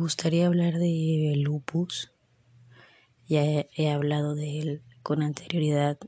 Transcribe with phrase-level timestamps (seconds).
[0.00, 2.12] gustaría hablar de lupus.
[3.26, 5.98] Ya he, hablado de él con anterioridad,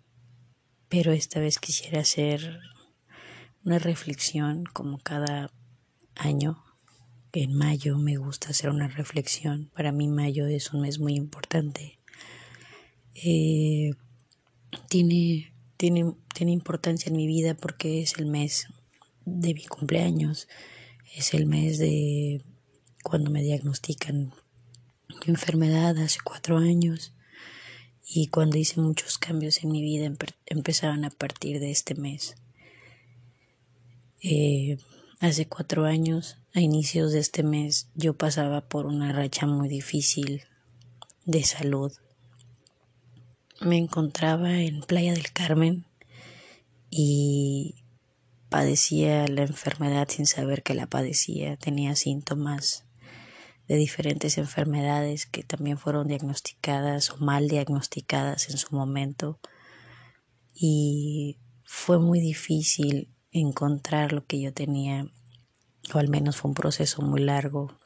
[0.89, 2.61] pero esta vez quisiera hacer
[3.64, 5.50] una reflexión como cada
[6.14, 6.62] año.
[7.32, 9.71] En mayo me gusta hacer una reflexión.
[9.75, 11.98] Para mí mayo es un mes muy importante.
[13.14, 13.91] Eh,
[14.89, 18.68] tiene, tiene, tiene importancia en mi vida porque es el mes
[19.25, 20.49] de mi cumpleaños.
[21.16, 22.44] Es el mes de
[23.02, 24.32] cuando me diagnostican
[25.08, 27.12] mi enfermedad hace cuatro años
[28.07, 30.11] y cuando hice muchos cambios en mi vida
[30.46, 32.36] empezaron a partir de este mes.
[34.22, 34.78] Eh,
[35.20, 40.42] hace cuatro años, a inicios de este mes, yo pasaba por una racha muy difícil
[41.24, 41.92] de salud.
[43.60, 45.84] Me encontraba en Playa del Carmen
[46.91, 47.77] y
[48.48, 52.88] padecía la enfermedad sin saber que la padecía, tenía síntomas
[53.69, 59.38] de diferentes enfermedades que también fueron diagnosticadas o mal diagnosticadas en su momento.
[60.55, 65.06] Y fue muy difícil encontrar lo que yo tenía
[65.94, 67.78] o al menos fue un proceso muy largo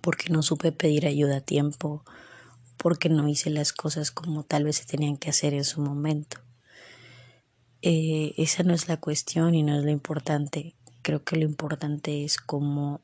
[0.00, 2.04] porque no supe pedir ayuda a tiempo
[2.76, 6.38] porque no hice las cosas como tal vez se tenían que hacer en su momento.
[7.80, 10.74] Eh, esa no es la cuestión y no es lo importante.
[11.02, 13.00] Creo que lo importante es cómo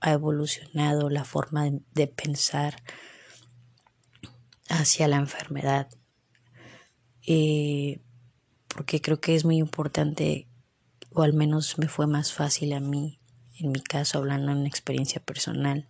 [0.00, 2.82] ha evolucionado la forma de, pensar
[4.68, 5.88] hacia la enfermedad.
[7.26, 8.00] Eh,
[8.68, 10.48] porque creo que es muy importante,
[11.10, 13.20] o al menos me fue más fácil a mí,
[13.58, 15.88] en mi caso, hablando en una experiencia personal,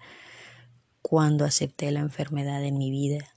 [1.02, 3.36] cuando acepté la enfermedad en mi vida.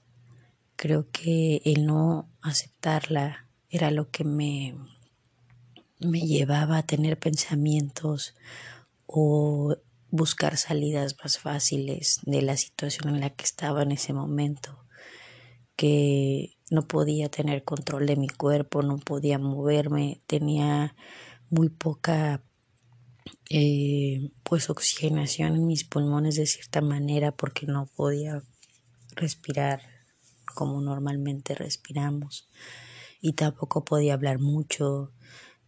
[0.76, 4.74] Creo que el no aceptarla era lo que me,
[6.00, 8.34] me llevaba a tener pensamientos
[9.06, 9.76] o
[10.10, 14.84] buscar salidas más fáciles de la situación en la que estaba en ese momento,
[15.76, 20.94] que no podía tener control de mi cuerpo, no podía moverme, tenía
[21.48, 22.44] muy poca
[23.48, 28.42] eh, pues oxigenación en mis pulmones de cierta manera porque no podía
[29.16, 29.82] respirar
[30.54, 32.48] como normalmente respiramos
[33.20, 35.12] y tampoco podía hablar mucho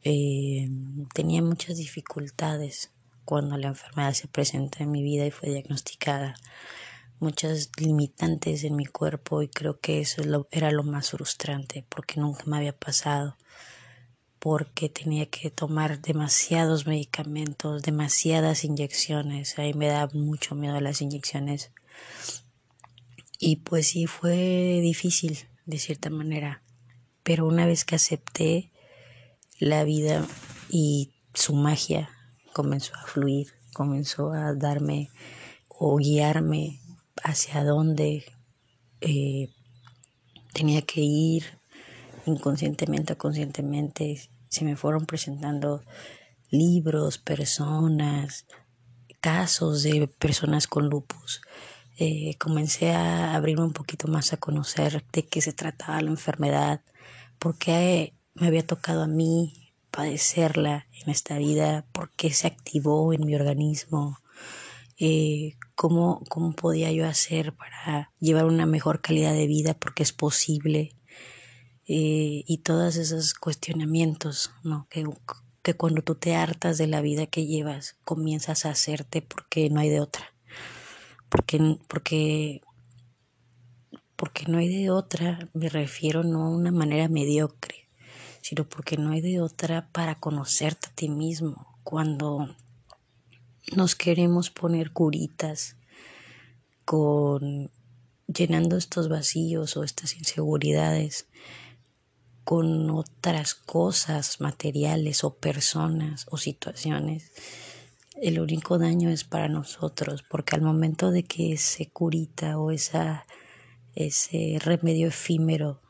[0.05, 0.69] eh,
[1.15, 2.93] tenía muchas dificultades
[3.25, 6.37] cuando la enfermedad se presentó en mi vida y fue diagnosticada.
[7.21, 12.45] Muchas limitantes en mi cuerpo y creo que eso era lo más frustrante porque nunca
[12.47, 13.37] me había pasado
[14.43, 19.57] porque tenía que tomar demasiados medicamentos, demasiadas inyecciones.
[19.57, 21.71] Ahí me da mucho miedo las inyecciones.
[23.39, 26.61] Y pues sí fue difícil de cierta manera.
[27.23, 28.73] Pero una vez que acepté
[29.61, 30.27] la vida
[30.69, 32.11] y su magia,
[32.53, 35.11] comenzó a fluir, comenzó a darme
[35.69, 36.81] o guiarme
[37.23, 38.25] hacia dónde
[39.01, 39.49] eh,
[40.53, 41.45] tenía que ir
[42.27, 44.31] inconscientemente o conscientemente.
[44.49, 45.83] Se me fueron presentando
[46.51, 48.47] libros, personas,
[49.21, 51.41] casos de personas con lupus.
[51.99, 56.81] Eh, comencé a abrirme un poquito más a conocer de qué se trataba la enfermedad,
[57.39, 59.62] por qué me había tocado a mí,
[59.93, 64.19] padecerla en esta vida, por qué se activó en mi organismo,
[64.99, 70.13] eh, cómo, cómo podía yo hacer para llevar una mejor calidad de vida, porque es
[70.13, 70.97] posible,
[71.87, 74.89] eh, y todos esos cuestionamientos, ¿no?
[74.91, 75.05] Que,
[75.63, 79.81] que cuando tú te hartas de la vida que llevas, comienzas a hacerte porque no
[79.81, 80.35] hay de otra,
[81.29, 82.63] porque, porque
[84.23, 87.82] porque no hay de otra, me refiero no a una manera mediocre,
[88.43, 91.79] sino porque no hay de otra para conocerte a ti mismo.
[91.85, 92.55] Cuando
[93.75, 95.77] nos queremos poner curitas
[96.85, 97.71] con
[98.27, 101.29] llenando estos vacíos o estas inseguridades
[102.45, 107.31] con otras cosas materiales o personas o situaciones,
[108.21, 113.25] el único daño es para nosotros, porque al momento de que ese curita o esa,
[113.95, 115.82] ese remedio efímero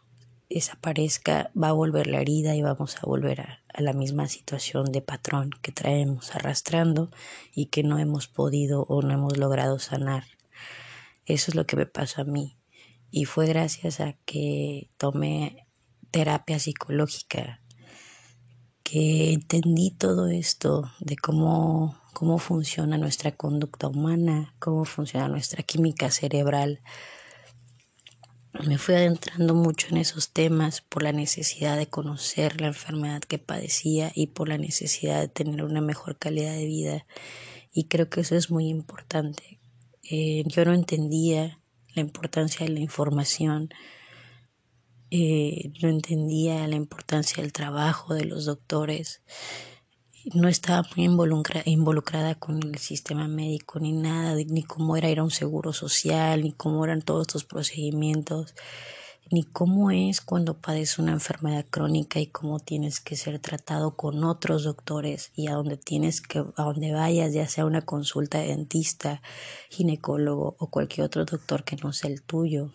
[0.55, 5.01] desaparezca, va a volver la herida y vamos a volver a, la misma situación de
[5.01, 7.11] patrón que traemos arrastrando
[7.55, 10.25] y que no hemos podido o no hemos logrado sanar.
[11.25, 12.59] Eso es lo que me pasó a mí.
[13.11, 15.67] Y fue gracias a que tomé
[16.11, 17.63] terapia psicológica
[18.83, 26.11] que entendí todo esto de cómo, cómo funciona nuestra conducta humana, cómo funciona nuestra química
[26.11, 26.83] cerebral,
[28.61, 33.39] me fui adentrando mucho en esos temas por la necesidad de conocer la enfermedad que
[33.39, 37.07] padecía y por la necesidad de tener una mejor calidad de vida.
[37.73, 39.59] Y creo que eso es muy importante.
[40.11, 41.61] Eh, yo no entendía
[41.95, 43.71] la importancia de la información,
[45.11, 49.23] eh, no entendía la importancia del trabajo de los doctores,
[50.35, 51.07] no estaba muy
[51.65, 56.43] involucrada con el sistema médico ni nada, ni cómo era ir a un seguro social,
[56.43, 58.55] ni cómo eran todos estos procedimientos
[59.33, 64.25] ni cómo es cuando padeces una enfermedad crónica y cómo tienes que ser tratado con
[64.25, 68.49] otros doctores y a donde tienes que, a donde vayas, ya sea una consulta de
[68.49, 69.23] dentista,
[69.71, 72.73] ginecólogo o cualquier otro doctor que no sea el tuyo.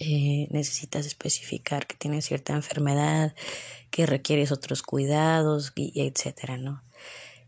[0.00, 3.34] Eh, necesitas especificar que tienes cierta enfermedad,
[3.90, 6.82] que requieres otros cuidados, y etcétera, ¿no?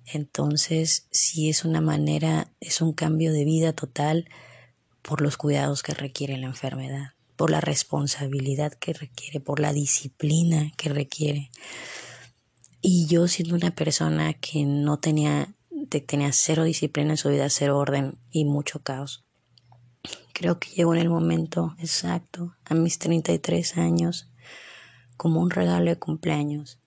[0.06, 4.28] Entonces, si es una manera, es un cambio de vida total
[5.02, 10.72] por los cuidados que requiere la enfermedad por la responsabilidad que requiere, por la disciplina
[10.76, 11.50] que requiere.
[12.80, 15.54] Y yo siendo una persona que no tenía,
[16.06, 19.24] tenía cero disciplina en su vida, cero orden y mucho caos.
[20.32, 24.28] Creo que llegó en el momento exacto, a mis 33 años,
[25.16, 26.78] como un regalo de cumpleaños,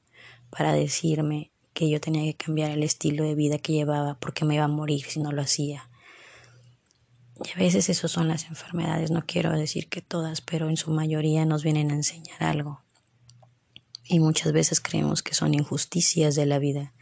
[0.49, 4.55] para decirme que yo tenía que cambiar el estilo de vida que llevaba porque me
[4.55, 5.89] iba a morir si no lo hacía
[7.45, 10.91] y a veces eso son las enfermedades, no quiero decir que todas, pero en su
[10.91, 12.81] mayoría nos vienen a enseñar algo.
[14.03, 16.93] Y muchas veces creemos que son injusticias de la vida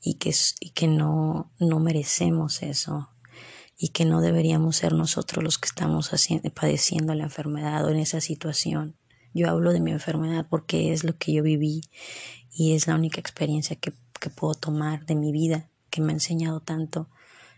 [0.00, 3.10] y que, y que no, no merecemos eso
[3.76, 6.10] y que no deberíamos ser nosotros los que estamos
[6.54, 8.96] padeciendo la enfermedad o en esa situación.
[9.34, 11.82] Yo hablo de mi enfermedad porque es lo que yo viví
[12.50, 16.16] y es la única experiencia que, que puedo tomar de mi vida que me ha
[16.16, 17.08] enseñado tanto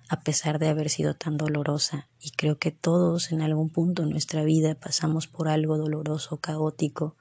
[0.08, 2.08] a pesar de haber sido tan dolorosa.
[2.18, 7.16] Y creo que todos en algún punto en nuestra vida pasamos por algo doloroso, caótico,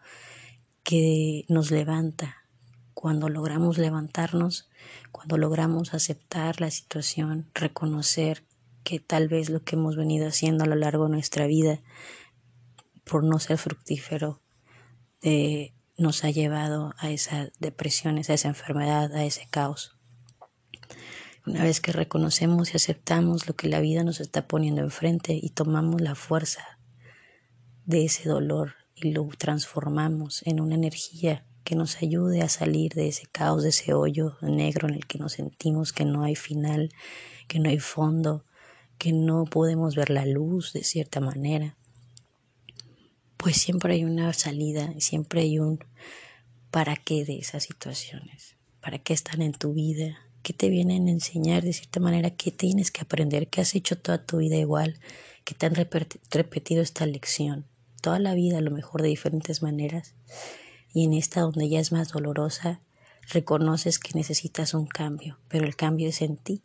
[0.84, 2.38] que nos levanta.
[2.94, 4.70] Cuando logramos levantarnos,
[5.12, 8.44] cuando logramos aceptar la situación, reconocer
[8.88, 11.82] que tal vez lo que hemos venido haciendo a lo largo de nuestra vida,
[13.04, 14.42] por no ser fructífero,
[15.22, 19.98] eh, nos ha llevado a esa depresión, a esa enfermedad, a ese caos.
[21.46, 25.50] Una vez que reconocemos y aceptamos lo que la vida nos está poniendo enfrente y
[25.50, 26.80] tomamos la fuerza
[27.84, 33.10] de ese dolor y lo transformamos en una energía que nos ayude a salir de
[33.10, 36.94] ese caos, de ese hoyo negro en el que nos sentimos que no hay final,
[37.50, 38.46] que no hay fondo,
[38.98, 41.76] que no podemos ver la luz de cierta manera,
[43.38, 45.80] pues siempre hay una salida, siempre hay un
[46.72, 50.18] para qué de esas situaciones, para qué están en tu vida,
[50.48, 52.30] ¿Qué te vienen a enseñar de cierta manera?
[52.30, 53.50] ¿Qué tienes que aprender?
[53.50, 54.98] ¿Qué has hecho toda tu vida igual?
[55.44, 57.66] ¿Que te han repetido esta lección?
[58.02, 60.16] Toda la vida a lo mejor de diferentes maneras.
[60.94, 62.80] Y en esta donde ya es más dolorosa,
[63.30, 66.62] reconoces que necesitas un cambio, pero el cambio es en ti,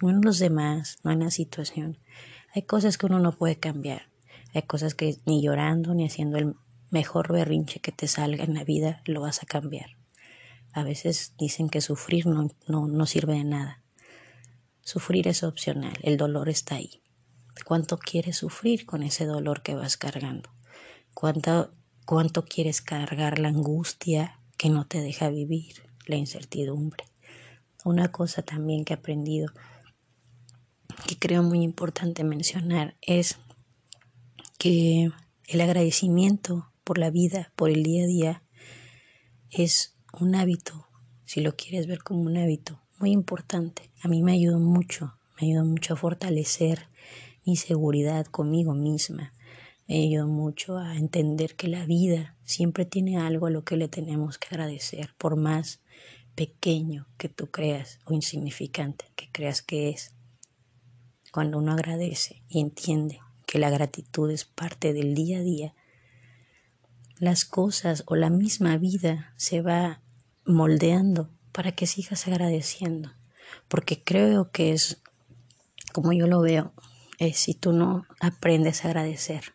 [0.00, 1.98] no en los demás, no en la situación.
[2.54, 4.08] Hay cosas que uno no puede cambiar.
[4.54, 6.54] Hay cosas que ni llorando ni haciendo el
[6.90, 9.96] mejor berrinche que te salga en la vida lo vas a cambiar.
[10.72, 13.82] A veces dicen que sufrir no, no, sirve de nada.
[14.82, 17.02] Sufrir es opcional, el dolor está ahí.
[17.64, 20.50] ¿Cuánto quieres sufrir con ese dolor que vas cargando?
[21.14, 21.72] ¿Cuánto,
[22.04, 27.04] cuánto quieres cargar la angustia que no te deja vivir, la incertidumbre?
[27.84, 29.52] Una cosa también que he aprendido
[31.06, 33.38] que creo muy importante mencionar es
[34.58, 35.10] que
[35.46, 38.42] el agradecimiento por la vida, por el día a día,
[39.50, 40.86] es un hábito,
[41.24, 43.90] si lo quieres ver como un hábito, muy importante.
[44.02, 46.88] A mí me ayudó mucho, me ayudó mucho a fortalecer
[47.44, 49.32] mi seguridad conmigo misma.
[49.86, 53.88] Me ayudó mucho a entender que la vida siempre tiene algo a lo que le
[53.88, 55.80] tenemos que agradecer, por más
[56.34, 60.15] pequeño que tú creas o insignificante que creas que es.
[61.36, 65.74] Cuando uno agradece y entiende que la gratitud es parte del día a día,
[67.18, 70.00] las cosas o la misma vida se va
[70.46, 73.12] moldeando para que sigas agradeciendo.
[73.68, 75.02] Porque creo que es,
[75.92, 76.72] como yo lo veo,
[77.18, 79.52] es si tú no aprendes a agradecer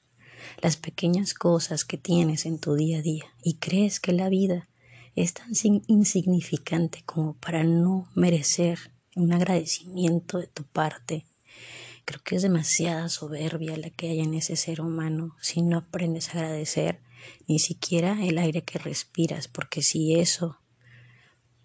[0.62, 4.70] las pequeñas cosas que tienes en tu día a día y crees que la vida
[5.16, 5.50] es tan
[5.88, 8.78] insignificante como para no merecer
[9.16, 11.26] un agradecimiento de tu parte.
[12.06, 16.30] Creo que es demasiada soberbia la que hay en ese ser humano si no aprendes
[16.30, 17.02] a agradecer
[17.48, 20.62] ni siquiera el aire que respiras, porque si eso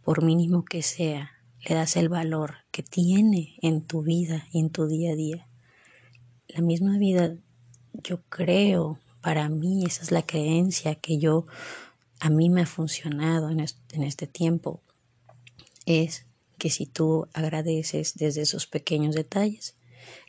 [0.07, 1.33] por mínimo que sea,
[1.69, 5.49] le das el valor que tiene en tu vida y en tu día a día.
[6.47, 7.37] La misma vida,
[7.93, 11.49] yo creo, para mí esa es la creencia que yo,
[12.21, 14.81] a mí me ha funcionado en este, en este tiempo,
[15.87, 16.25] es
[16.57, 19.75] que si tú agradeces desde esos pequeños detalles,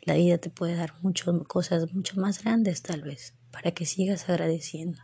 [0.02, 4.28] la vida te puede dar muchas cosas mucho más grandes tal vez para que sigas
[4.28, 5.00] agradeciendo.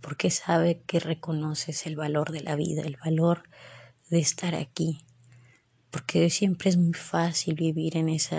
[0.00, 3.44] Porque sabe que reconoces el valor de la vida, el valor
[4.08, 5.04] de estar aquí.
[5.90, 8.38] Porque siempre es muy fácil vivir en ese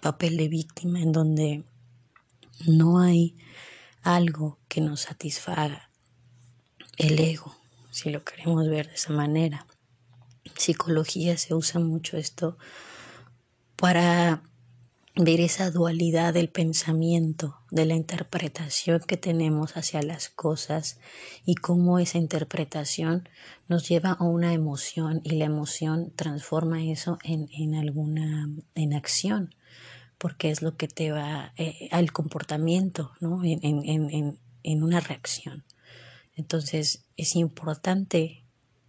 [0.00, 1.64] papel de víctima en donde
[2.66, 3.36] no hay
[4.02, 5.90] algo que nos satisfaga
[6.98, 7.56] el ego,
[7.90, 9.66] si lo queremos ver de esa manera.
[10.56, 12.58] Psicología se usa mucho esto
[13.82, 14.44] para
[15.16, 21.00] ver esa dualidad del pensamiento, de la interpretación que tenemos hacia las cosas
[21.44, 23.28] y cómo esa interpretación
[23.66, 29.52] nos lleva a una emoción y la emoción transforma eso en, en alguna en acción
[30.16, 33.42] porque es lo que te va eh, al comportamiento, ¿no?
[33.42, 35.64] En, en, en, en una reacción.
[36.36, 38.44] Entonces es importante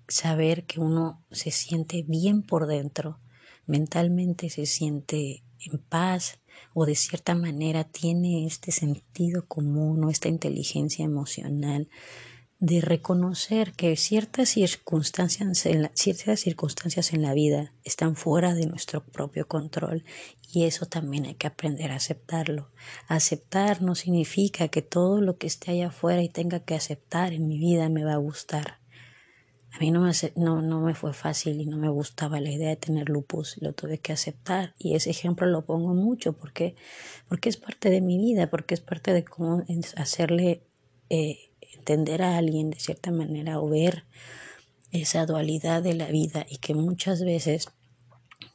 [0.08, 3.18] saber que uno se siente bien por dentro,
[3.66, 6.40] mentalmente se siente en paz
[6.74, 11.90] o de cierta manera tiene este sentido común o esta inteligencia emocional
[12.60, 18.68] de reconocer que ciertas circunstancias, en la, ciertas circunstancias en la vida están fuera de
[18.68, 20.06] nuestro propio control
[20.50, 22.72] y eso también hay que aprender a aceptarlo.
[23.10, 27.48] Aceptar no significa que todo lo que esté allá afuera y tenga que aceptar en
[27.48, 28.83] mi vida me va a gustar.
[29.74, 32.70] A mí no me, no, no me fue fácil y no me gustaba la idea
[32.70, 36.76] de tener lupus, lo tuve que aceptar y ese ejemplo lo pongo mucho porque,
[37.28, 39.64] porque es parte de mi vida, porque es parte de cómo
[39.98, 40.62] hacerle
[41.10, 44.06] eh, entender a alguien de cierta manera o ver
[44.92, 47.68] esa dualidad de la vida y que muchas veces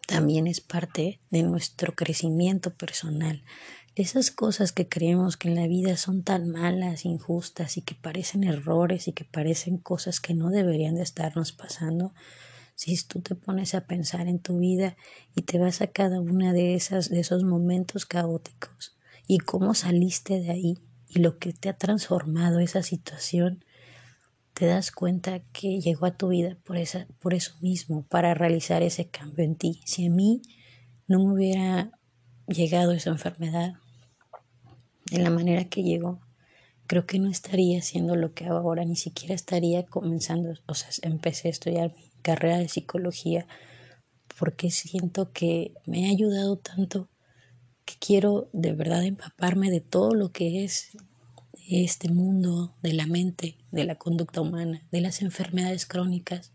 [0.06, 3.42] también es parte de nuestro crecimiento personal.
[3.98, 8.44] Esas cosas que creemos que en la vida son tan malas, injustas y que parecen
[8.44, 12.14] errores y que parecen cosas que no deberían de estarnos pasando,
[12.76, 14.96] si tú te pones a pensar en tu vida
[15.34, 20.38] y te vas a cada una de esas de esos momentos caóticos y cómo saliste
[20.38, 20.78] de ahí
[21.08, 23.64] y lo que te ha transformado esa situación,
[24.54, 28.80] te das cuenta que llegó a tu vida por, esa, por eso mismo, para realizar
[28.84, 29.80] ese cambio en ti.
[29.86, 30.40] Si a mí
[31.08, 31.90] no me hubiera
[32.46, 33.74] llegado esa enfermedad
[35.10, 36.20] de la manera que llegó,
[36.86, 40.88] creo que no estaría haciendo lo que hago ahora, ni siquiera estaría comenzando, o sea,
[41.02, 43.46] empecé a estudiar mi carrera de psicología
[44.38, 47.08] porque siento que me ha ayudado tanto
[47.84, 50.90] que quiero de verdad empaparme de todo lo que es
[51.68, 56.52] este mundo de la mente, de la conducta humana, de las enfermedades crónicas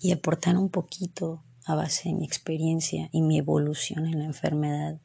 [0.00, 5.00] y aportar un poquito a base de mi experiencia y mi evolución en la enfermedad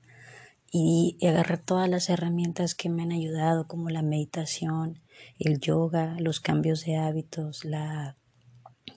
[0.77, 5.01] y, agarrar todas las herramientas que me han ayudado como la meditación,
[5.39, 8.17] el yoga, los cambios de hábitos, la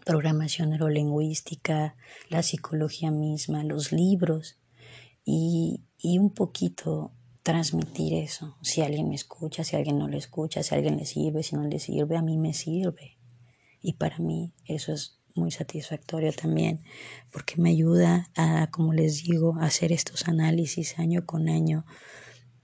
[0.05, 1.97] programación neurolingüística,
[2.29, 4.59] la psicología misma, los libros
[5.25, 8.57] y, y un poquito transmitir eso.
[8.63, 11.65] Si alguien me escucha, si alguien no le escucha, si alguien le sirve, si no
[11.65, 13.19] le sirve, a mí me sirve.
[13.81, 16.83] Y para mí eso es muy satisfactorio también,
[17.31, 21.85] porque me ayuda a, como les digo, a hacer estos análisis año con año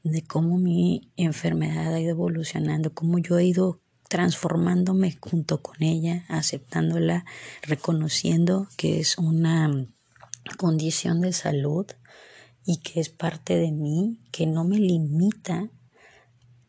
[0.02, 6.25] de cómo mi enfermedad ha ido evolucionando, cómo yo he ido transformándome junto con ella,
[6.28, 7.25] aceptándola,
[7.62, 9.88] reconociendo que es una
[10.58, 11.87] condición de salud
[12.64, 15.70] y que es parte de mí, que no me limita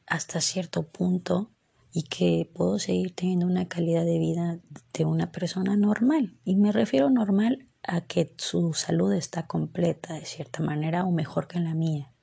[0.08, 1.51] hasta cierto punto
[1.98, 4.60] y que puedo seguir teniendo una calidad de vida
[4.94, 6.38] de una persona normal.
[6.46, 11.48] Y me refiero normal a que su salud está completa de cierta manera o mejor
[11.48, 12.13] que la mía.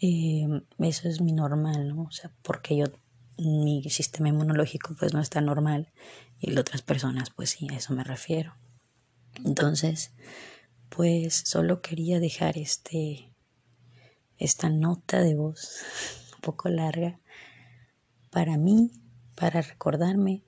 [0.00, 0.48] Eh,
[0.80, 2.02] eso es mi normal, ¿no?
[2.02, 2.86] O sea, porque yo,
[3.38, 5.92] mi sistema inmunológico pues no está normal
[6.40, 8.56] y las otras personas pues sí, a eso me refiero.
[9.44, 10.14] Entonces,
[10.88, 13.30] pues solo quería dejar este
[14.36, 15.84] esta nota de voz
[16.34, 17.20] un poco larga
[18.34, 18.90] para mí,
[19.36, 20.42] para recordarme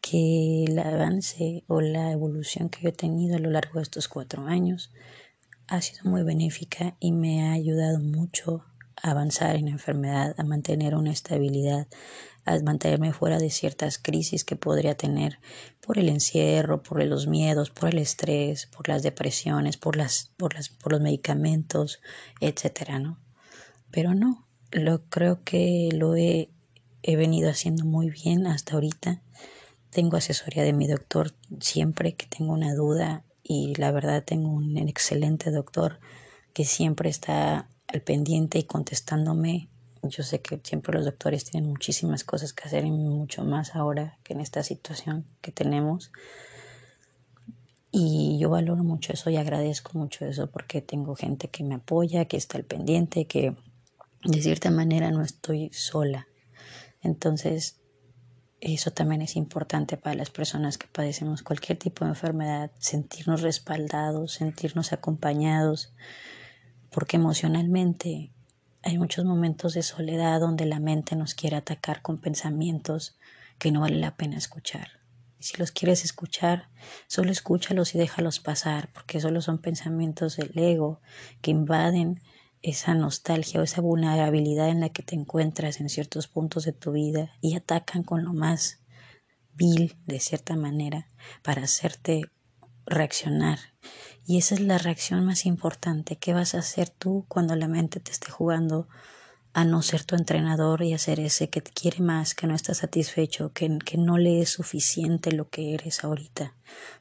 [0.00, 4.08] que el avance o la evolución que yo he tenido a lo largo de estos
[4.08, 4.90] cuatro años
[5.68, 8.64] ha sido muy benéfica y me ha ayudado mucho
[9.00, 11.86] a avanzar en la enfermedad, a mantener una estabilidad,
[12.44, 15.38] a mantenerme fuera de ciertas crisis que podría tener
[15.80, 20.54] por el encierro, por los miedos, por el estrés, por las depresiones, por las, por
[20.54, 22.00] las, por los medicamentos,
[22.40, 23.20] etcétera, ¿no?
[23.92, 26.50] Pero no, lo creo que lo he,
[27.02, 29.22] he venido haciendo muy bien hasta ahorita.
[29.90, 34.76] Tengo asesoría de mi doctor siempre que tengo una duda y la verdad tengo un
[34.78, 35.98] excelente doctor
[36.52, 39.68] que siempre está al pendiente y contestándome
[40.02, 44.18] yo sé que siempre los doctores tienen muchísimas cosas que hacer y mucho más ahora
[44.22, 46.10] que en esta situación que tenemos.
[47.92, 52.24] Y yo valoro mucho eso y agradezco mucho eso porque tengo gente que me apoya,
[52.26, 53.56] que está al pendiente, que
[54.24, 56.28] de cierta manera no estoy sola.
[57.02, 57.80] Entonces,
[58.60, 64.32] eso también es importante para las personas que padecemos cualquier tipo de enfermedad, sentirnos respaldados,
[64.32, 65.94] sentirnos acompañados,
[66.90, 68.32] porque emocionalmente
[68.82, 73.16] hay muchos momentos de soledad donde la mente nos quiere atacar con pensamientos
[73.58, 75.00] que no vale la pena escuchar.
[75.38, 76.68] Y si los quieres escuchar,
[77.06, 81.00] solo escúchalos y déjalos pasar, porque solo son pensamientos del ego
[81.40, 82.20] que invaden
[82.62, 86.92] esa nostalgia o esa vulnerabilidad en la que te encuentras en ciertos puntos de tu
[86.92, 88.80] vida y atacan con lo más
[89.54, 91.08] vil de cierta manera
[91.42, 92.22] para hacerte
[92.86, 93.58] reaccionar.
[94.26, 96.16] Y esa es la reacción más importante.
[96.16, 98.88] ¿Qué vas a hacer tú cuando la mente te esté jugando
[99.52, 102.54] a no ser tu entrenador y a ser ese que te quiere más, que no
[102.54, 106.54] está satisfecho, que, que no le es suficiente lo que eres ahorita,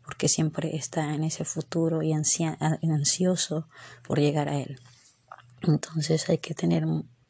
[0.03, 3.67] porque siempre está en ese futuro y ansioso
[4.03, 4.79] por llegar a él.
[5.67, 6.85] Entonces hay que tener,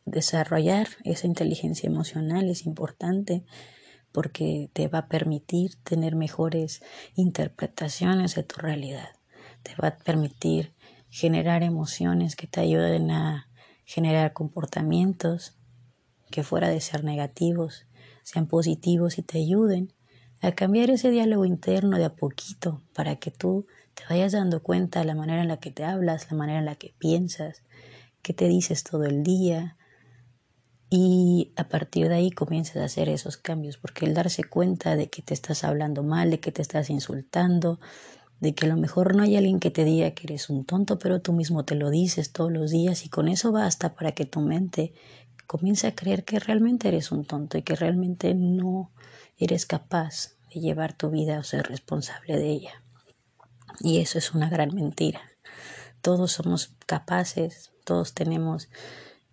[0.05, 3.43] desarrollar esa inteligencia emocional, es importante
[4.11, 6.81] porque te va a permitir tener mejores
[7.15, 9.09] interpretaciones de tu realidad,
[9.63, 10.73] te va a permitir
[11.09, 13.47] generar emociones que te ayuden a
[13.85, 15.55] generar comportamientos
[16.29, 17.87] que fuera de ser negativos,
[18.23, 19.93] sean positivos y te ayuden
[20.41, 24.99] a cambiar ese diálogo interno de a poquito para que tú te vayas dando cuenta
[24.99, 27.63] de la manera en la que te hablas, la manera en la que piensas,
[28.21, 29.77] qué te dices todo el día
[30.89, 35.09] y a partir de ahí comienzas a hacer esos cambios, porque el darse cuenta de
[35.09, 37.79] que te estás hablando mal, de que te estás insultando,
[38.39, 40.97] de que a lo mejor no hay alguien que te diga que eres un tonto,
[40.97, 44.25] pero tú mismo te lo dices todos los días y con eso basta para que
[44.25, 44.93] tu mente
[45.45, 48.91] comience a creer que realmente eres un tonto y que realmente no
[49.37, 52.83] eres capaz de llevar tu vida o ser responsable de ella.
[53.79, 55.21] Y eso es una gran mentira.
[56.01, 58.69] Todos somos capaces, todos tenemos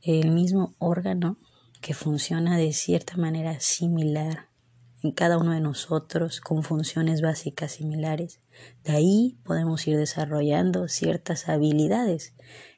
[0.01, 1.37] el mismo órgano
[1.83, 4.49] que funciona de cierta manera similar
[5.03, 8.40] en cada uno de nosotros con funciones básicas similares.
[8.83, 12.33] De ahí podemos ir desarrollando ciertas habilidades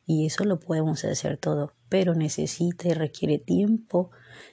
[0.04, 4.10] y eso lo podemos hacer todo, pero necesita y requiere tiempo,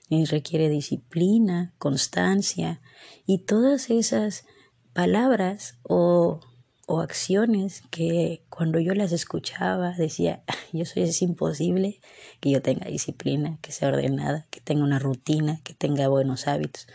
[0.08, 2.82] y requiere disciplina, constancia
[3.26, 4.46] y todas esas
[4.94, 6.40] palabras o
[6.88, 10.44] o acciones que cuando yo las escuchaba decía,
[10.74, 12.00] yo soy, es imposible
[12.40, 16.88] que yo tenga disciplina, que sea ordenada, que tenga una rutina, que tenga buenos hábitos,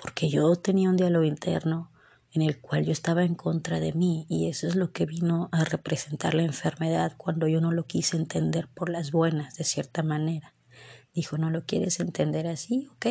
[0.00, 1.90] porque yo tenía un diálogo interno
[2.32, 5.48] en el cual yo estaba en contra de mí y eso es lo que vino
[5.52, 10.02] a representar la enfermedad cuando yo no lo quise entender por las buenas de cierta
[10.02, 10.54] manera.
[11.18, 12.86] Dijo, ¿no lo quieres entender así?
[12.92, 13.06] Ok,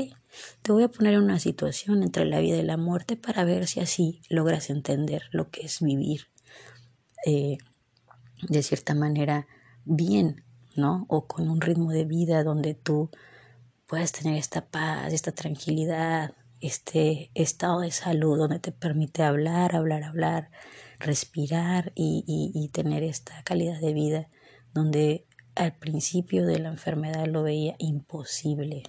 [0.62, 3.68] te voy a poner en una situación entre la vida y la muerte para ver
[3.68, 6.30] si así logras entender lo que es vivir
[7.26, 7.58] eh,
[8.48, 9.46] de cierta manera
[9.84, 10.46] bien,
[10.78, 11.06] ¿no?
[11.10, 13.10] O con un ritmo de vida donde tú
[13.88, 20.04] puedas tener esta paz, esta tranquilidad, este estado de salud donde te permite hablar, hablar,
[20.04, 20.50] hablar,
[20.98, 24.30] respirar y, y tener esta calidad de vida
[24.74, 28.84] donde al principio de la enfermedad lo veía imposible,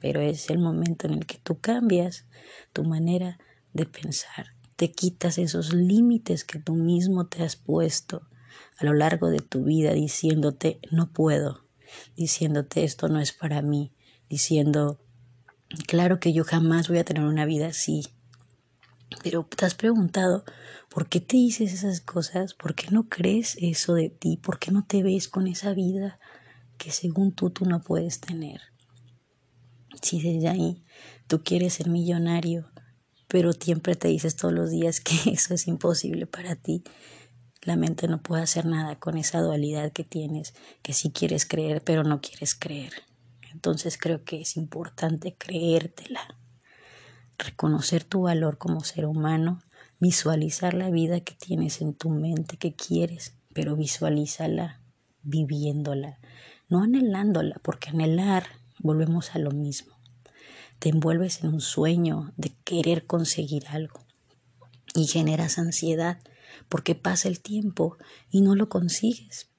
[0.00, 2.26] pero es el momento en el que tú cambias
[2.72, 3.38] tu manera
[3.72, 8.28] de pensar, te quitas esos límites que tú mismo te has puesto
[8.78, 11.64] a lo largo de tu vida diciéndote no puedo,
[12.16, 13.92] diciéndote esto no es para mí,
[14.28, 15.00] diciendo
[15.88, 18.06] claro que yo jamás voy a tener una vida así.
[19.22, 20.44] Pero te has preguntado
[20.92, 22.52] ¿Por qué te dices esas cosas?
[22.52, 24.36] ¿Por qué no crees eso de ti?
[24.36, 26.20] ¿Por qué no te ves con esa vida
[26.76, 28.60] que según tú tú no puedes tener?
[30.02, 30.84] Si desde ahí
[31.28, 32.70] tú quieres ser millonario,
[33.26, 36.84] pero siempre te dices todos los días que eso es imposible para ti,
[37.62, 40.52] la mente no puede hacer nada con esa dualidad que tienes,
[40.82, 42.92] que sí quieres creer, pero no quieres creer.
[43.50, 46.36] Entonces creo que es importante creértela,
[47.38, 49.62] reconocer tu valor como ser humano
[50.02, 54.80] visualizar la vida que tienes en tu mente, que quieres, pero visualízala
[55.22, 56.18] viviéndola,
[56.68, 58.44] no anhelándola, porque anhelar
[58.80, 59.94] volvemos a lo mismo.
[60.80, 64.00] Te envuelves en un sueño de querer conseguir algo
[64.92, 66.18] y generas ansiedad
[66.68, 67.96] porque pasa el tiempo
[68.28, 69.50] y no lo consigues.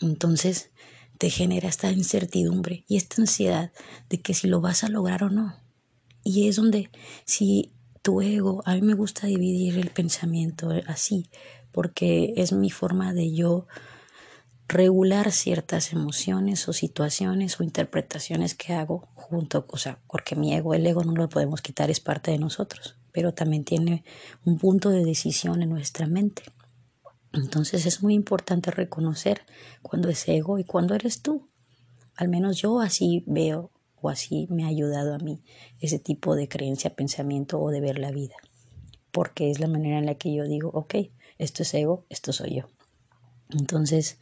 [0.00, 0.70] Entonces
[1.18, 3.72] te genera esta incertidumbre y esta ansiedad
[4.08, 5.56] de que si lo vas a lograr o no.
[6.22, 6.90] Y es donde
[7.24, 7.72] si
[8.08, 8.62] tu ego.
[8.64, 11.28] A mí me gusta dividir el pensamiento así,
[11.72, 13.66] porque es mi forma de yo
[14.66, 20.72] regular ciertas emociones o situaciones o interpretaciones que hago junto, o sea, porque mi ego,
[20.72, 24.04] el ego no lo podemos quitar, es parte de nosotros, pero también tiene
[24.46, 26.44] un punto de decisión en nuestra mente.
[27.34, 29.42] Entonces es muy importante reconocer
[29.82, 31.46] cuando es ego y cuando eres tú.
[32.16, 35.42] Al menos yo así veo o así me ha ayudado a mí
[35.80, 38.36] ese tipo de creencia, pensamiento o de ver la vida.
[39.10, 40.94] Porque es la manera en la que yo digo, ok,
[41.38, 42.68] esto es ego, esto soy yo.
[43.50, 44.18] Entonces,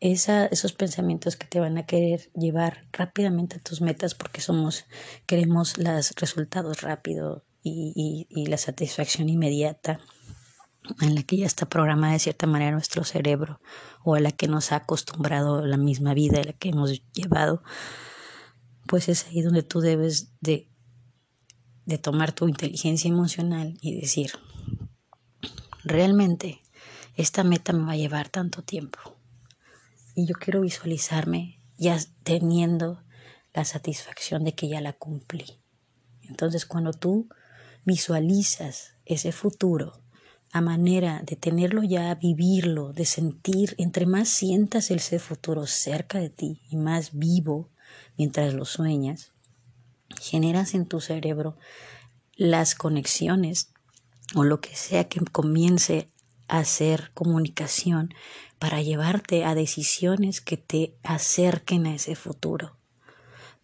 [0.00, 4.86] esa, esos pensamientos que te van a querer llevar rápidamente a tus metas porque somos,
[5.26, 10.00] queremos los resultados rápidos y, y, la satisfacción inmediata
[11.02, 13.60] en la que ya está programada de cierta manera nuestro cerebro
[14.02, 17.62] o a la que nos ha acostumbrado la misma vida, a la que hemos llevado,
[18.90, 20.68] pues es ahí donde tú debes de,
[21.86, 24.32] de tomar tu inteligencia emocional y decir,
[25.84, 26.60] realmente
[27.14, 28.98] esta meta me va a llevar tanto tiempo
[30.16, 33.04] y yo quiero visualizarme ya teniendo
[33.54, 35.60] la satisfacción de que ya la cumplí.
[36.22, 37.28] Entonces cuando tú
[37.84, 40.02] visualizas ese futuro
[40.50, 46.30] a manera de tenerlo ya, vivirlo, de sentir, entre más sientas ese futuro cerca de
[46.30, 47.70] ti y más vivo
[48.16, 49.32] mientras lo sueñas,
[50.20, 51.56] generas en tu cerebro
[52.36, 53.72] las conexiones
[54.34, 56.10] o lo que sea que comience
[56.48, 58.14] a hacer comunicación
[58.58, 62.76] para llevarte a decisiones que te acerquen a ese futuro.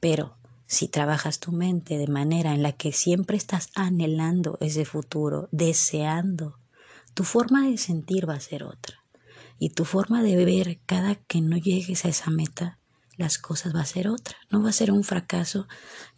[0.00, 0.36] Pero
[0.66, 6.58] si trabajas tu mente de manera en la que siempre estás anhelando ese futuro, deseando,
[7.14, 9.04] tu forma de sentir va a ser otra.
[9.58, 12.78] Y tu forma de ver cada que no llegues a esa meta,
[13.16, 14.36] las cosas va a ser otra.
[14.50, 15.66] No va a ser un fracaso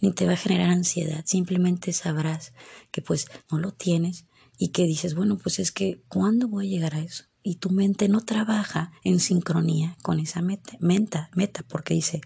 [0.00, 1.24] ni te va a generar ansiedad.
[1.26, 2.52] Simplemente sabrás
[2.90, 4.26] que pues no lo tienes
[4.58, 7.24] y que dices, bueno, pues es que ¿cuándo voy a llegar a eso?
[7.48, 12.20] y tu mente no trabaja en sincronía con esa meta, meta, meta porque dice,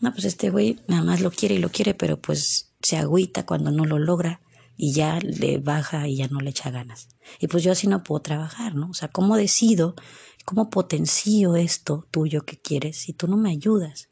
[0.00, 3.46] no, pues este güey nada más lo quiere y lo quiere, pero pues se agüita
[3.46, 4.40] cuando no lo logra
[4.76, 7.08] y ya le baja y ya no le echa ganas.
[7.38, 8.88] Y pues yo así no puedo trabajar, ¿no?
[8.90, 9.94] O sea, ¿cómo decido,
[10.44, 14.08] cómo potencio esto tuyo que quieres si tú no me ayudas?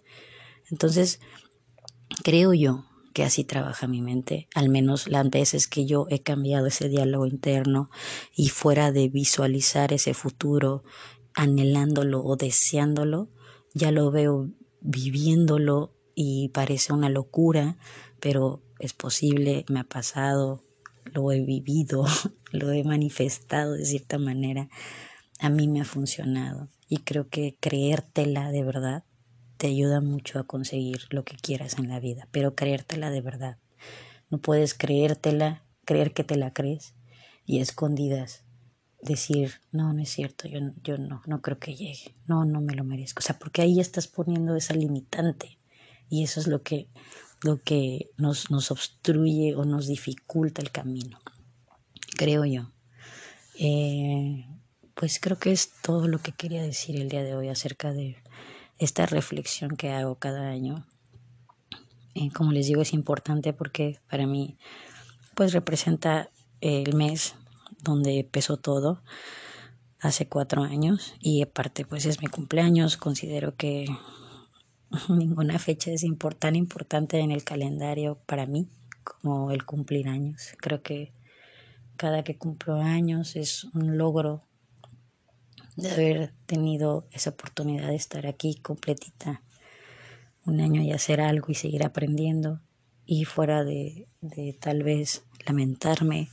[0.71, 1.21] Entonces,
[2.23, 6.67] creo yo que así trabaja mi mente, al menos las veces que yo he cambiado
[6.67, 7.91] ese diálogo interno
[8.35, 10.85] y fuera de visualizar ese futuro,
[11.35, 13.31] anhelándolo o deseándolo,
[13.75, 17.79] ya lo veo viviéndolo y parece una locura,
[18.21, 20.65] pero es posible, me ha pasado,
[21.05, 22.05] lo he vivido,
[22.53, 24.69] lo he manifestado de cierta manera,
[25.39, 29.05] a mí me ha funcionado y creo que creértela de verdad
[29.57, 33.59] te ayuda mucho a conseguir lo que quieras en la vida, pero creértela de verdad.
[34.31, 36.95] No puedes creértela, creer que te la crees
[37.45, 38.45] y escondidas
[39.03, 42.75] decir, no, no es cierto, yo, yo no, no creo que llegue, no, no me
[42.75, 43.21] lo merezco.
[43.21, 45.59] O sea, porque ahí estás poniendo esa limitante
[46.09, 46.89] y eso es lo que,
[47.43, 51.21] lo que nos, nos obstruye o nos dificulta el camino,
[52.17, 52.73] creo yo.
[53.59, 54.47] Eh,
[54.99, 58.17] pues creo que es todo lo que quería decir el día de hoy acerca de
[58.79, 60.85] esta reflexión que hago cada año.
[62.17, 64.59] Eh, como les digo, es importante porque para mí
[65.37, 66.31] pues representa
[66.61, 67.37] el mes
[67.85, 69.01] donde empezó todo
[70.01, 72.97] hace cuatro años y aparte pues es mi cumpleaños.
[72.97, 73.87] Considero que
[75.09, 76.05] ninguna fecha es
[76.41, 78.67] tan importante en el calendario para mí
[79.05, 80.55] como el cumplir años.
[80.59, 81.13] Creo que
[81.97, 84.48] cada que cumplo años es un logro
[85.79, 89.43] de haber tenido esa oportunidad de estar aquí completita
[90.45, 92.61] un año y hacer algo y seguir aprendiendo
[93.07, 96.31] y fuera de, de tal vez lamentarme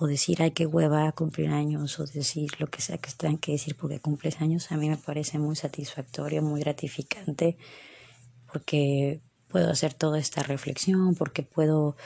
[0.00, 3.52] o decir ay qué hueva cumplir años o decir lo que sea que tengan que
[3.52, 7.56] decir porque cumples años a mí me parece muy satisfactorio muy gratificante
[8.52, 11.96] porque puedo hacer toda esta reflexión porque puedo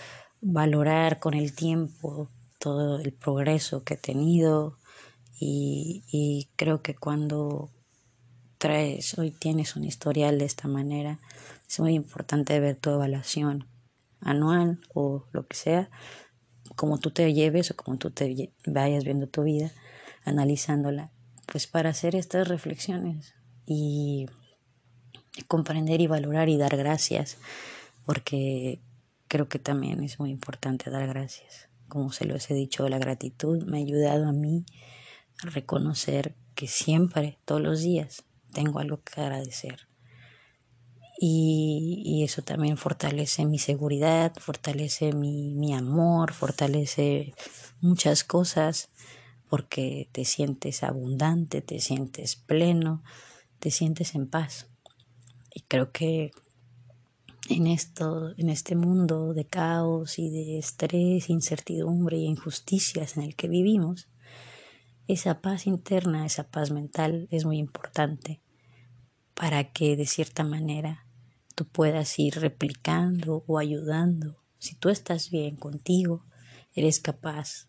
[0.42, 2.28] valorar con el tiempo
[2.58, 4.76] todo el progreso que he tenido
[5.40, 7.70] y, creo que cuando
[8.58, 11.20] traes, hoy tienes un historial de esta manera,
[11.68, 13.68] es muy importante ver tu evaluación
[14.20, 15.90] anual o lo que sea,
[16.74, 19.70] como tú te lleves o como tú te vayas viendo tu vida,
[20.24, 21.12] analizándola,
[21.50, 24.26] pues para hacer estas reflexiones y
[25.46, 27.38] comprender y valorar y dar gracias,
[28.04, 28.80] porque
[29.28, 31.68] creo que también es muy importante dar gracias.
[31.86, 34.66] Como se los he dicho, la gratitud me ha ayudado a mí
[35.42, 39.88] reconocer que siempre, todos los días, tengo algo que agradecer.
[41.20, 47.34] Y, eso también fortalece mi seguridad, fortalece mi, mi amor, fortalece
[47.80, 48.90] muchas cosas
[49.48, 53.02] porque te sientes abundante, te sientes pleno,
[53.58, 54.66] te sientes en paz.
[55.54, 56.32] Y creo que
[57.48, 63.34] en esto, en este mundo de caos y de estrés, incertidumbre y injusticias en el
[63.34, 64.08] que vivimos,
[65.08, 68.42] esa paz interna, esa paz mental es muy importante
[69.34, 71.06] para que de cierta manera
[71.54, 74.44] tú puedas ir replicando o ayudando.
[74.58, 76.26] Si tú estás bien contigo,
[76.74, 77.68] eres capaz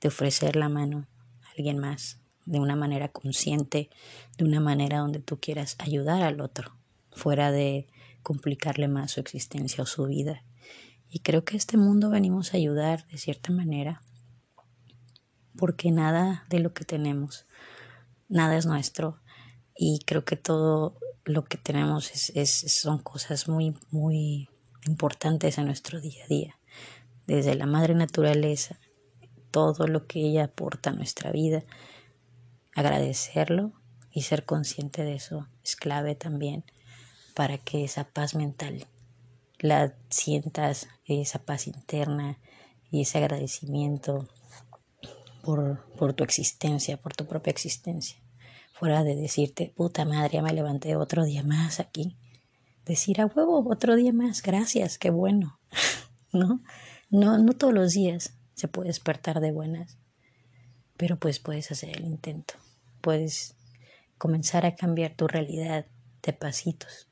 [0.00, 1.08] de ofrecer la mano
[1.42, 3.88] a alguien más de una manera consciente,
[4.36, 6.76] de una manera donde tú quieras ayudar al otro,
[7.12, 7.86] fuera de
[8.24, 10.44] complicarle más su existencia o su vida.
[11.08, 14.02] Y creo que este mundo venimos a ayudar de cierta manera,
[15.56, 17.46] porque nada de lo que tenemos,
[18.28, 19.18] nada es nuestro.
[19.76, 24.48] Y creo que todo lo que tenemos es, son cosas muy, muy
[24.86, 26.58] importantes en nuestro día a día.
[27.26, 28.78] Desde la madre naturaleza,
[29.50, 31.64] todo lo que ella aporta a nuestra vida,
[32.74, 33.72] agradecerlo
[34.12, 36.64] y ser consciente de eso es clave también
[37.34, 38.86] para que esa paz mental
[39.58, 42.38] la sientas, esa paz interna
[42.90, 44.28] y ese agradecimiento
[45.96, 48.22] por, tu existencia, por tu propia existencia.
[48.72, 52.16] Fuera de decirte, puta madre, ya me levanté otro día más aquí.
[52.84, 55.60] Decir a huevo, otro día más, gracias, qué bueno.
[56.32, 56.62] ¿No?
[57.10, 59.98] No, no todos los días se puede despertar de buenas,
[60.96, 62.54] pero pues puedes hacer el intento.
[63.00, 63.56] Puedes
[64.18, 65.86] comenzar a cambiar tu realidad
[66.22, 67.10] de pasitos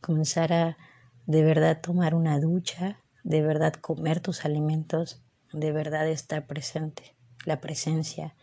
[0.00, 0.76] comenzar a
[1.26, 7.16] de verdad tomar una ducha, de verdad comer tus alimentos, de verdad estar presente.
[7.44, 8.34] La presencia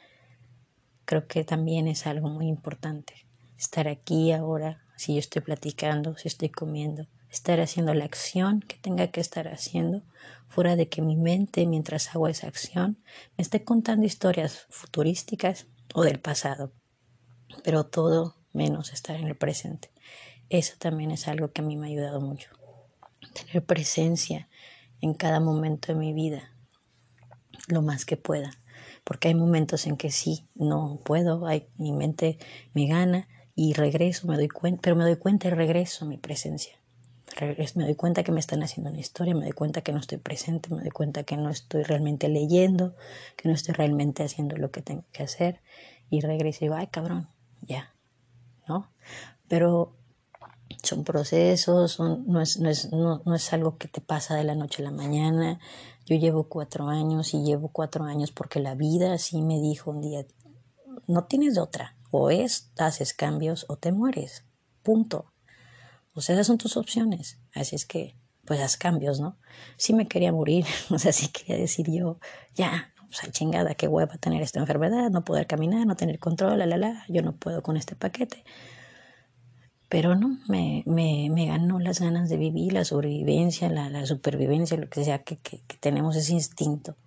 [1.05, 3.13] creo que también es algo muy importante.
[3.57, 8.77] Estar aquí ahora, si yo estoy platicando, si estoy comiendo, estar haciendo la acción que
[8.77, 10.03] tenga que estar haciendo,
[10.47, 12.97] fuera de que mi mente, mientras hago esa acción,
[13.37, 16.71] me esté contando historias futurísticas o del pasado,
[17.63, 19.91] pero todo menos estar en el presente.
[20.49, 22.49] Eso también es algo que a mí me ha ayudado mucho.
[23.33, 24.47] Tener presencia
[25.01, 26.51] en cada momento de mi vida,
[27.67, 28.51] lo más que pueda.
[29.07, 32.37] Porque hay momentos en que sí, no puedo, hay, mi mente
[32.73, 36.17] me gana y regreso, me doy cuenta, pero me doy cuenta y regreso a mi
[36.17, 36.77] presencia.
[37.75, 40.17] me doy cuenta que me están haciendo una historia, me doy cuenta que no estoy
[40.17, 42.97] presente, me doy cuenta que no estoy realmente leyendo,
[43.37, 45.61] que no estoy realmente haciendo lo que tengo que hacer
[46.09, 47.29] y regreso y digo, ay cabrón,
[47.61, 47.95] ya,
[48.67, 48.91] ¿no?
[49.47, 49.95] Pero
[50.83, 54.55] son procesos, no, es, no, es, no, no es algo que te pasa de la
[54.55, 55.59] noche a la mañana.
[56.05, 60.01] Yo llevo cuatro años y llevo cuatro años porque la vida así me dijo un
[60.01, 60.25] día,
[61.07, 64.45] no tienes otra, o es, haces cambios o te mueres,
[64.83, 65.33] punto.
[66.13, 67.39] O sea, esas son tus opciones.
[67.53, 69.37] Así es que, pues haz cambios, ¿no?
[69.77, 72.19] Sí me quería morir, o sea, sí quería decir yo,
[72.55, 76.59] ya, o sea, chingada, qué hueva tener esta enfermedad, no poder caminar, no tener control,
[76.59, 78.43] la, la, la, yo no puedo con este paquete.
[79.89, 84.77] Pero no, me, me, me ganó las ganas de vivir, la sobrevivencia, la, la supervivencia,
[84.77, 86.97] lo que sea, que, que, tenemos ese instinto,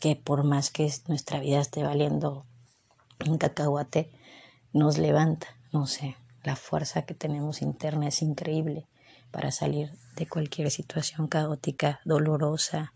[0.00, 2.46] que por más que nuestra vida esté valiendo
[3.26, 4.10] un cacahuate,
[4.72, 8.86] nos levanta, no sé, la fuerza que tenemos interna es increíble
[9.32, 12.92] para salir de cualquier situación caótica, dolorosa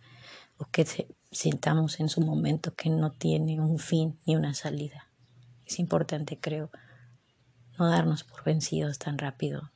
[0.59, 0.87] o que
[1.33, 5.09] sintamos en su momento que no tiene un fin ni una salida.
[5.65, 6.71] Es importante, creo,
[7.79, 9.71] no darnos por vencidos tan rápido,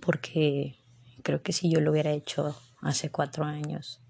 [0.00, 0.78] porque
[1.22, 4.00] creo que si yo lo hubiera hecho hace cuatro años,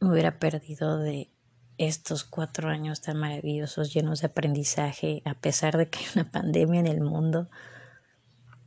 [0.00, 1.30] me hubiera perdido de
[1.78, 6.80] estos cuatro años tan maravillosos, llenos de aprendizaje, a pesar de que hay una pandemia
[6.80, 7.48] en el mundo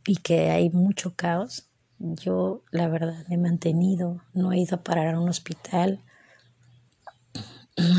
[0.05, 1.69] y que hay mucho caos.
[1.97, 6.01] Yo, la verdad, me he mantenido, no he ido a parar a un hospital,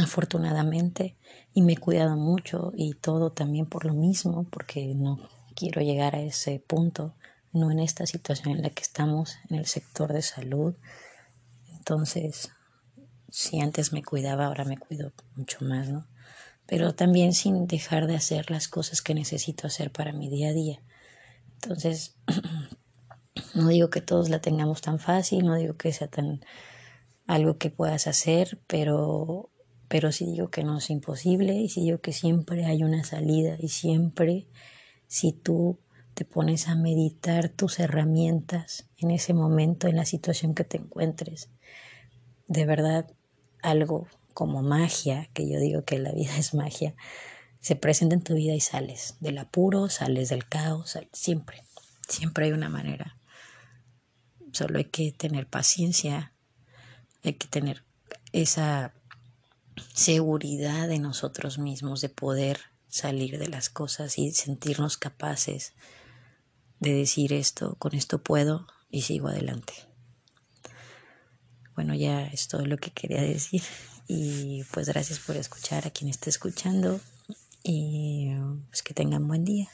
[0.02, 1.16] afortunadamente,
[1.52, 6.14] y me he cuidado mucho y todo también por lo mismo, porque no quiero llegar
[6.14, 7.14] a ese punto,
[7.52, 10.74] no en esta situación en la que estamos en el sector de salud.
[11.74, 12.50] Entonces,
[13.30, 16.06] si antes me cuidaba, ahora me cuido mucho más, ¿no?
[16.66, 20.52] Pero también sin dejar de hacer las cosas que necesito hacer para mi día a
[20.52, 20.82] día.
[21.54, 22.16] Entonces,
[23.54, 26.44] no digo que todos la tengamos tan fácil, no digo que sea tan
[27.26, 29.50] algo que puedas hacer, pero
[29.88, 33.56] pero sí digo que no es imposible y sí digo que siempre hay una salida
[33.58, 34.46] y siempre
[35.06, 35.78] si tú
[36.14, 41.50] te pones a meditar tus herramientas en ese momento, en la situación que te encuentres,
[42.48, 43.06] de verdad
[43.62, 46.94] algo como magia, que yo digo que la vida es magia,
[47.60, 51.62] se presenta en tu vida y sales del apuro, sales del caos, siempre,
[52.08, 53.18] siempre hay una manera.
[54.52, 56.32] Solo hay que tener paciencia,
[57.24, 57.84] hay que tener
[58.32, 58.94] esa
[59.94, 65.74] seguridad de nosotros mismos, de poder salir de las cosas y sentirnos capaces
[66.80, 69.74] de decir esto, con esto puedo y sigo adelante.
[71.74, 73.62] Bueno, ya es todo lo que quería decir
[74.08, 77.00] y pues gracias por escuchar a quien esté escuchando
[77.62, 78.30] y
[78.68, 79.68] pues que tengan buen día.